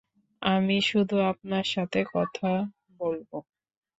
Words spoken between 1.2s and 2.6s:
আপনার সাথে কথা